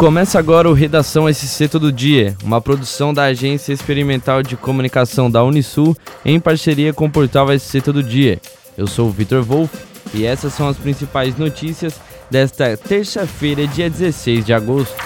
[0.00, 5.44] Começa agora o Redação SC Todo Dia, uma produção da Agência Experimental de Comunicação da
[5.44, 8.40] Unisul em parceria com o portal SC Todo Dia.
[8.78, 9.76] Eu sou o Vitor Wolff
[10.14, 12.00] e essas são as principais notícias
[12.30, 14.96] desta terça-feira, dia 16 de agosto.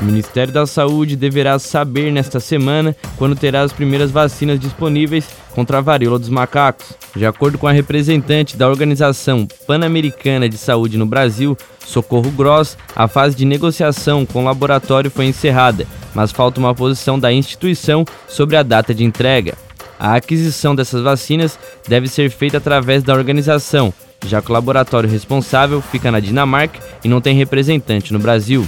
[0.00, 5.78] O Ministério da Saúde deverá saber nesta semana quando terá as primeiras vacinas disponíveis contra
[5.78, 6.94] a varíola dos macacos.
[7.14, 13.08] De acordo com a representante da Organização Pan-Americana de Saúde no Brasil, Socorro Gross, a
[13.08, 18.56] fase de negociação com o laboratório foi encerrada, mas falta uma posição da instituição sobre
[18.56, 19.54] a data de entrega.
[19.98, 23.92] A aquisição dessas vacinas deve ser feita através da organização,
[24.26, 28.66] já que o laboratório responsável fica na Dinamarca e não tem representante no Brasil.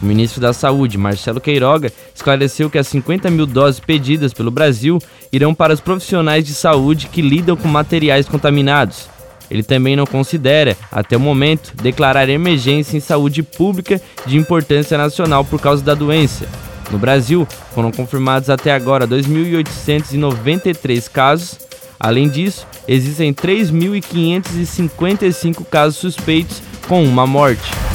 [0.00, 4.98] O ministro da Saúde, Marcelo Queiroga, esclareceu que as 50 mil doses pedidas pelo Brasil
[5.32, 9.08] irão para os profissionais de saúde que lidam com materiais contaminados.
[9.50, 15.44] Ele também não considera, até o momento, declarar emergência em saúde pública de importância nacional
[15.44, 16.46] por causa da doença.
[16.90, 21.58] No Brasil, foram confirmados até agora 2.893 casos.
[22.00, 27.87] Além disso, existem 3.555 casos suspeitos, com uma morte.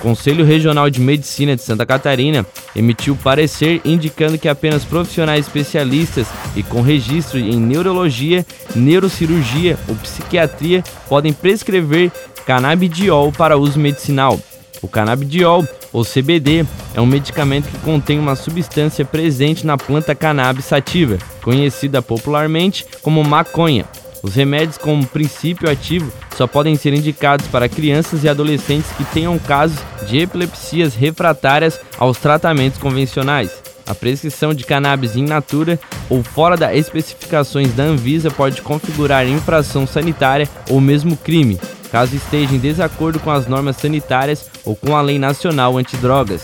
[0.00, 6.62] Conselho Regional de Medicina de Santa Catarina emitiu parecer indicando que apenas profissionais especialistas e
[6.62, 12.10] com registro em neurologia, neurocirurgia ou psiquiatria podem prescrever
[12.44, 14.38] canabidiol para uso medicinal.
[14.82, 20.66] O canabidiol, ou CBD, é um medicamento que contém uma substância presente na planta cannabis
[20.66, 23.86] sativa, conhecida popularmente como maconha.
[24.26, 29.38] Os remédios com princípio ativo só podem ser indicados para crianças e adolescentes que tenham
[29.38, 33.62] casos de epilepsias refratárias aos tratamentos convencionais.
[33.86, 35.78] A prescrição de cannabis in natura
[36.10, 41.60] ou fora das especificações da Anvisa pode configurar infração sanitária ou mesmo crime,
[41.92, 46.42] caso esteja em desacordo com as normas sanitárias ou com a lei nacional antidrogas.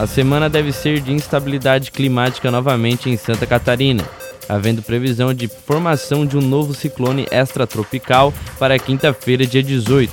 [0.00, 4.02] A semana deve ser de instabilidade climática novamente em Santa Catarina,
[4.48, 10.10] havendo previsão de formação de um novo ciclone extratropical para quinta-feira, dia 18.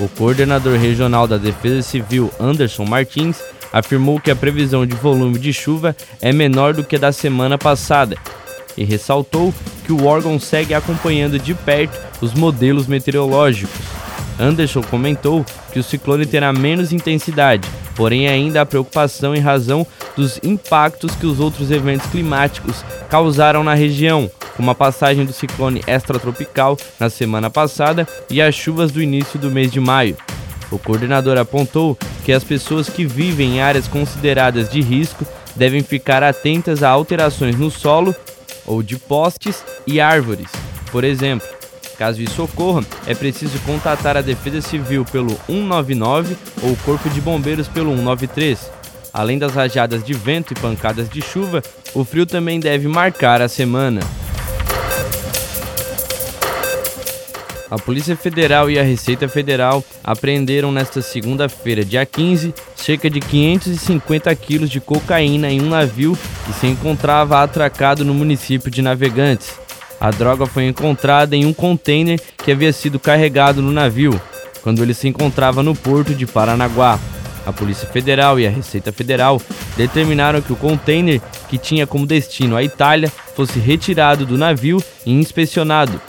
[0.00, 3.40] O coordenador regional da Defesa Civil, Anderson Martins,
[3.72, 7.56] afirmou que a previsão de volume de chuva é menor do que a da semana
[7.56, 8.16] passada
[8.76, 13.86] e ressaltou que o órgão segue acompanhando de perto os modelos meteorológicos.
[14.36, 19.86] Anderson comentou que o ciclone terá menos intensidade Porém, ainda há preocupação em razão
[20.16, 25.82] dos impactos que os outros eventos climáticos causaram na região, como a passagem do ciclone
[25.86, 30.16] extratropical na semana passada e as chuvas do início do mês de maio.
[30.70, 36.22] O coordenador apontou que as pessoas que vivem em áreas consideradas de risco devem ficar
[36.22, 38.14] atentas a alterações no solo
[38.66, 40.50] ou de postes e árvores.
[40.90, 41.46] Por exemplo,
[42.02, 47.20] Caso isso ocorra, é preciso contatar a Defesa Civil pelo 199 ou o Corpo de
[47.20, 48.72] Bombeiros pelo 193.
[49.14, 51.62] Além das rajadas de vento e pancadas de chuva,
[51.94, 54.00] o frio também deve marcar a semana.
[57.70, 64.34] A Polícia Federal e a Receita Federal apreenderam nesta segunda-feira, dia 15, cerca de 550
[64.34, 69.61] quilos de cocaína em um navio que se encontrava atracado no município de Navegantes.
[70.02, 74.20] A droga foi encontrada em um container que havia sido carregado no navio,
[74.60, 76.98] quando ele se encontrava no porto de Paranaguá.
[77.46, 79.40] A Polícia Federal e a Receita Federal
[79.76, 85.12] determinaram que o container, que tinha como destino a Itália, fosse retirado do navio e
[85.12, 86.00] inspecionado,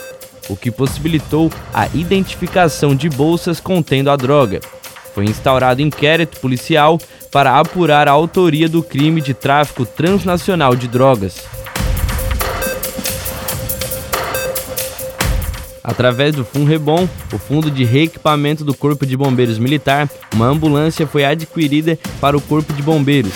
[0.48, 4.58] o que possibilitou a identificação de bolsas contendo a droga.
[5.14, 6.98] Foi instaurado inquérito policial
[7.30, 11.53] para apurar a autoria do crime de tráfico transnacional de drogas.
[15.84, 21.26] Através do FUNREBOM, o Fundo de Reequipamento do Corpo de Bombeiros Militar, uma ambulância foi
[21.26, 23.34] adquirida para o Corpo de Bombeiros.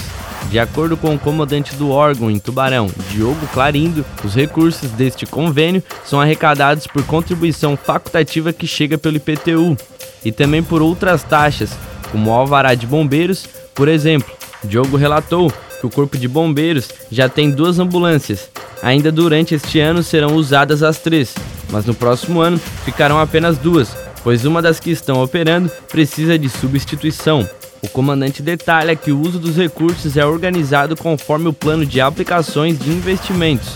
[0.51, 5.83] De acordo com o comandante do órgão em Tubarão, Diogo Clarindo, os recursos deste convênio
[6.07, 9.77] são arrecadados por contribuição facultativa que chega pelo IPTU
[10.25, 11.77] e também por outras taxas,
[12.11, 14.33] como o alvará de bombeiros, por exemplo.
[14.65, 18.49] Diogo relatou que o Corpo de Bombeiros já tem duas ambulâncias.
[18.83, 21.35] Ainda durante este ano serão usadas as três,
[21.71, 26.49] mas no próximo ano ficarão apenas duas, pois uma das que estão operando precisa de
[26.49, 27.49] substituição.
[27.83, 32.79] O comandante detalha que o uso dos recursos é organizado conforme o plano de aplicações
[32.79, 33.75] de investimentos.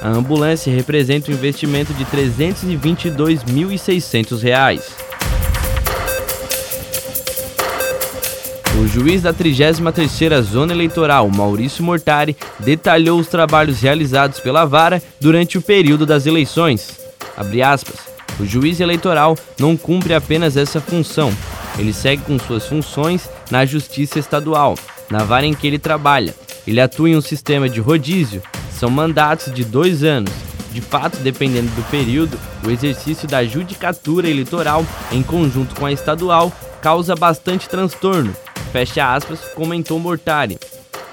[0.00, 5.10] A ambulância representa um investimento de R$ 322.600.
[8.80, 15.58] O juiz da 33ª Zona Eleitoral, Maurício Mortari, detalhou os trabalhos realizados pela vara durante
[15.58, 16.99] o período das eleições.
[18.38, 21.32] O juiz eleitoral não cumpre apenas essa função,
[21.78, 24.76] ele segue com suas funções na Justiça Estadual,
[25.10, 26.34] na vara em que ele trabalha.
[26.66, 30.32] Ele atua em um sistema de rodízio, são mandatos de dois anos.
[30.72, 36.52] De fato, dependendo do período, o exercício da judicatura eleitoral, em conjunto com a estadual,
[36.80, 38.34] causa bastante transtorno,
[38.72, 40.58] fecha aspas, comentou Mortari.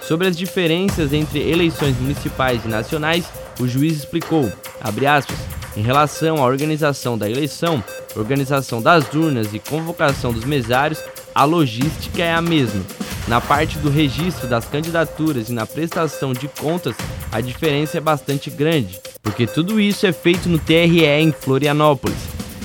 [0.01, 3.25] Sobre as diferenças entre eleições municipais e nacionais,
[3.59, 4.51] o juiz explicou,
[4.81, 5.37] aspas,
[5.77, 7.83] em relação à organização da eleição,
[8.15, 11.03] organização das urnas e convocação dos mesários,
[11.35, 12.81] a logística é a mesma.
[13.27, 16.95] Na parte do registro das candidaturas e na prestação de contas,
[17.31, 22.17] a diferença é bastante grande, porque tudo isso é feito no TRE em Florianópolis.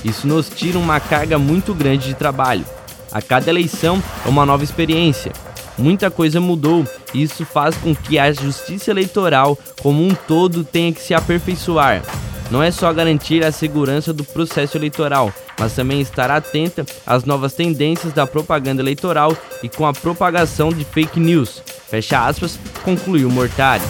[0.03, 2.65] Isso nos tira uma carga muito grande de trabalho.
[3.11, 5.31] A cada eleição é uma nova experiência.
[5.77, 6.83] Muita coisa mudou
[7.13, 12.01] e isso faz com que a justiça eleitoral como um todo tenha que se aperfeiçoar.
[12.53, 17.55] Não é só garantir a segurança do processo eleitoral, mas também estar atenta às novas
[17.55, 21.63] tendências da propaganda eleitoral e com a propagação de fake news.
[21.89, 23.81] Fecha aspas, concluiu Mortari.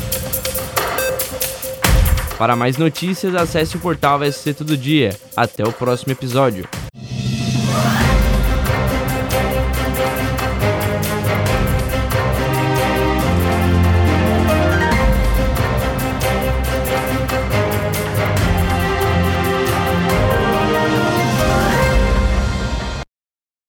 [2.37, 5.13] Para mais notícias, acesse o portal VSC Todo Dia.
[5.35, 6.65] Até o próximo episódio.